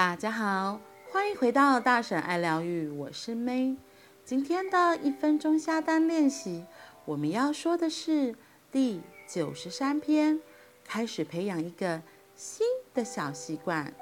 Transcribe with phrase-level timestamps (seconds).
[0.00, 3.76] 大家好，欢迎回到大婶爱疗愈，我是 May。
[4.24, 6.64] 今天的一分钟下单练习，
[7.04, 8.34] 我们要说的是
[8.72, 10.40] 第九十三篇，
[10.86, 12.00] 开始培养一个
[12.34, 13.92] 新的小习惯。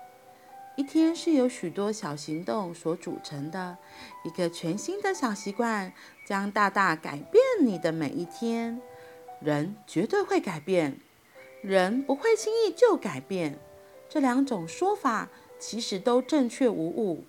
[0.76, 3.76] 一天是由许多小行动所组成的，
[4.22, 5.92] 一个全新的小习惯
[6.24, 8.80] 将大大改变你的每一天。
[9.40, 11.00] 人绝对会改变，
[11.60, 13.58] 人不会轻易就改变。
[14.08, 15.28] 这两种说法
[15.58, 17.24] 其实都正确无误。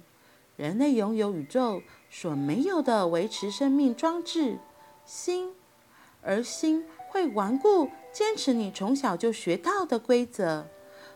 [0.58, 4.58] 人类拥有宇宙所没有的维持生命装置——
[5.06, 5.54] 心，
[6.22, 10.68] 而心会顽固坚持你从小就学到的规则。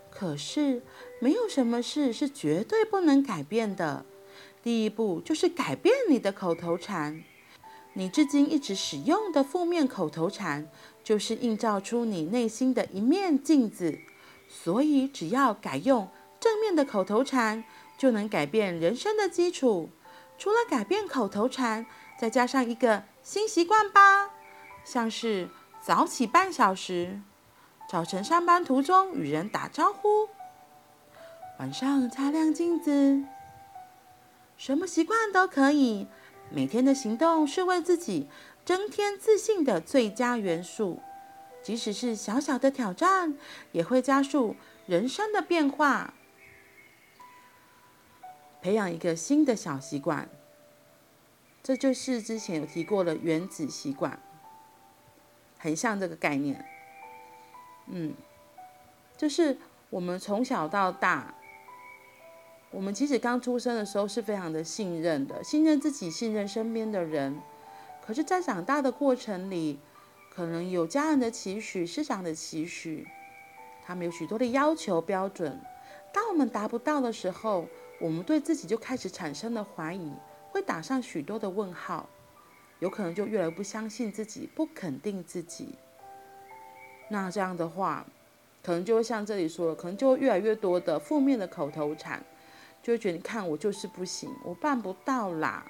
[0.10, 0.82] 可是，
[1.20, 4.06] 没有什么事是绝对不能改变的。
[4.64, 7.24] 第一步就是改变你的口头禅。
[7.94, 10.68] 你至今一直使用的负面口头禅，
[11.04, 14.00] 就是映照出你内心的一面镜子。
[14.48, 16.08] 所以，只要改用
[16.44, 17.64] 正面的口头禅，
[17.98, 19.90] 就能改变人生的基础。
[20.38, 21.86] 除了改变口头禅，
[22.20, 24.30] 再加上一个新习惯吧，
[24.84, 25.48] 像是
[25.82, 27.22] 早起半小时。
[27.90, 30.28] 早晨上班途中与人打招呼，
[31.60, 33.24] 晚上擦亮镜子，
[34.58, 36.08] 什么习惯都可以。
[36.50, 38.28] 每天的行动是为自己
[38.66, 41.00] 增添自信的最佳元素，
[41.64, 43.34] 即使是小小的挑战，
[43.72, 46.14] 也会加速人生的变化。
[48.64, 50.30] 培养一个新的小习惯，
[51.62, 54.18] 这就是之前有提过的原子习惯，
[55.58, 56.66] 很像这个概念。
[57.88, 58.14] 嗯，
[59.18, 59.58] 就是
[59.90, 61.36] 我们从小到大，
[62.72, 67.38] 我们其实刚出生的时候是非常的信任的，信任自己，信任身边的人。
[68.02, 69.78] 可是，在长大的过程里，
[70.34, 73.06] 可能有家人的期许、师长的期许，
[73.86, 75.60] 他们有许多的要求标准。
[76.14, 77.68] 当我们达不到的时候，
[78.04, 80.12] 我们对自己就开始产生了怀疑，
[80.52, 82.10] 会打上许多的问号，
[82.80, 85.76] 有可能就越来越不相信自己，不肯定自己。
[87.08, 88.06] 那这样的话，
[88.62, 92.22] 可能就会像这里说的，可能就会越来越多的负面的口头禅，
[92.82, 95.66] 就会觉得你看我就是不行，我办不到啦，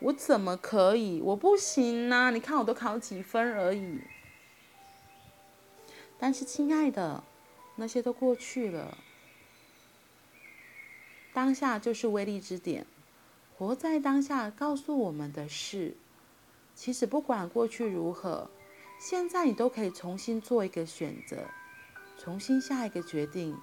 [0.00, 1.20] 我怎么可以？
[1.20, 2.32] 我不行呢？
[2.32, 4.00] 你看我都考几分而已。
[6.18, 7.22] 但是亲爱的，
[7.76, 8.98] 那些都过去了，
[11.32, 12.86] 当下就是威力之点，
[13.56, 15.96] 活在当下告诉我们的是，
[16.74, 18.50] 其实不管过去如何。
[19.00, 21.46] 现在你都可以重新做一个选择，
[22.18, 23.56] 重新下一个决定。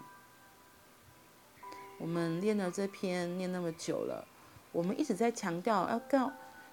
[1.97, 4.25] 我们练了这篇练那么久了，
[4.71, 6.31] 我们一直在强调要告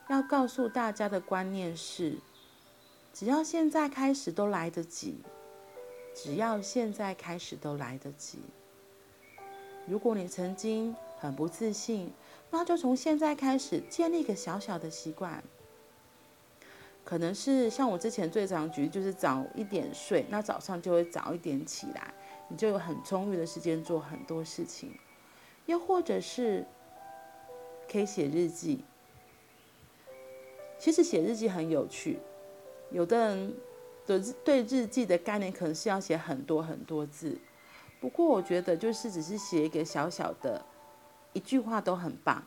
[0.08, 2.18] 要告诉大家的观念是：
[3.12, 5.18] 只要现在开始都来得及，
[6.14, 8.38] 只要现在开始都来得及。
[9.86, 12.12] 如果你曾经很不自信，
[12.50, 15.42] 那就从现在开始建立一个小小的习惯。
[17.04, 22.14] 可能是像我之前最常举，就是早一点睡，那早上就会早一点起来，
[22.48, 24.92] 你就有很充裕的时间做很多事情。
[25.66, 26.64] 又或者是
[27.90, 28.84] 可以写日记。
[30.78, 32.18] 其实写日记很有趣，
[32.90, 33.54] 有的人
[34.06, 37.38] 的对日记的概念可能是要写很多很多字，
[38.02, 40.60] 不过我觉得就是只是写一个小小的
[41.32, 42.42] 一句话都很棒，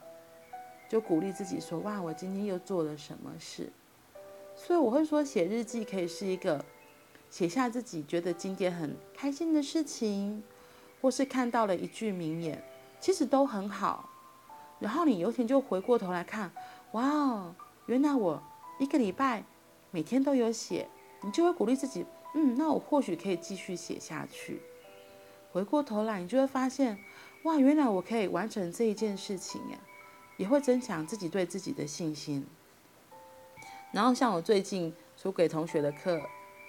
[0.90, 3.72] 就鼓励自己说：哇，我今天又做了什么事。
[4.54, 6.64] 所以我会说，写日记可以是一个
[7.30, 10.44] 写下自己觉得今天很开心的事情，
[11.02, 12.62] 或是看到了一句名言，
[13.00, 14.10] 其实都很好。
[14.80, 16.52] 然后你有天就回过头来看，
[16.92, 17.56] 哇哦，
[17.86, 18.44] 原来我
[18.78, 19.42] 一个礼拜
[19.90, 20.86] 每天都有写，
[21.22, 24.62] 你就会鼓励自己，嗯，那我或许可以继续写下去。
[25.56, 26.98] 回过头来，你就会发现，
[27.44, 29.78] 哇，原来我可以完成这一件事情呀，
[30.36, 32.46] 也会增强自己对自己的信心。
[33.94, 36.22] 然后像我最近出给同学的课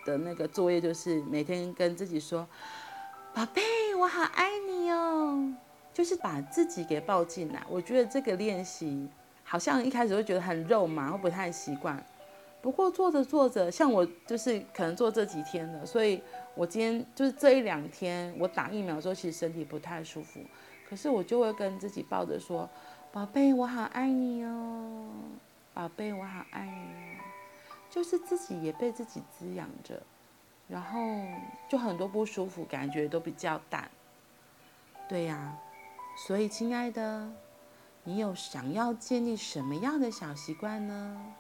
[0.04, 2.46] 的那个作业，就是每天跟自己说
[3.34, 3.60] ：“宝贝，
[3.98, 5.52] 我好爱你哦。”
[5.92, 7.64] 就是把自己给抱进来。
[7.68, 9.08] 我觉得这个练习
[9.42, 12.06] 好像一开始会觉得很肉麻，会不太习惯。
[12.66, 16.20] 不过做着做着，像我就是可能做这几天了，所以
[16.56, 20.40] 我今天就是这一两天我打疫苗的时候，其实身体不太舒服，
[20.88, 22.68] 可是我就会跟自己抱着说
[23.14, 25.06] ：“宝贝，我好爱你哦。”
[25.72, 27.16] 宝贝，我好爱你，
[27.88, 30.02] 就是自己也被自己滋养着，
[30.66, 30.98] 然后
[31.68, 33.88] 就很多不舒服，感觉都比较淡。
[35.08, 35.56] 对呀，
[36.26, 37.30] 所以亲爱的，
[38.02, 41.32] 你有想要建立什么样的小习惯呢？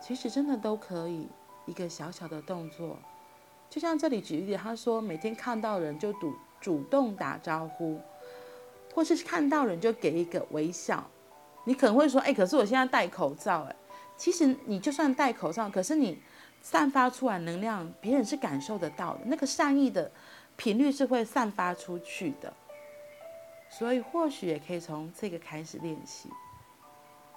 [0.00, 1.28] 其实真的都可以，
[1.66, 2.98] 一个小小的动作，
[3.68, 8.00] 就像这里举例，他说每天看到人就主主动打招呼，
[8.94, 11.04] 或是看到人就给一个微笑。
[11.64, 13.76] 你可能会说，哎，可是我现在戴口罩，哎，
[14.16, 16.18] 其实你就算戴口罩，可是你
[16.62, 20.10] 散发出来能量，别人是感受得到的，那个善意的
[20.56, 22.52] 频率是会散发出去的。
[23.68, 26.28] 所以或许也可以从这个开始练习，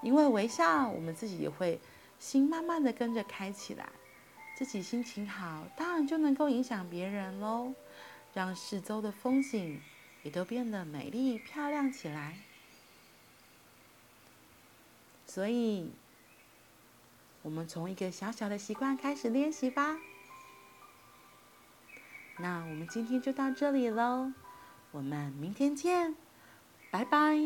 [0.02, 1.80] 因为微笑，我们自己也会
[2.24, 3.90] 心慢慢的跟着开起来，
[4.56, 7.74] 自己心情好，当然就能够影响别人喽，
[8.34, 9.82] 让四周的风景
[10.24, 12.38] 也都变得美丽漂亮起来。
[15.28, 15.92] 所以，
[17.42, 19.98] 我们从一个小小的习惯开始练习吧。
[22.38, 24.32] 那我们今天就到这里喽，
[24.92, 26.16] 我们明天见，
[26.90, 27.38] 拜拜。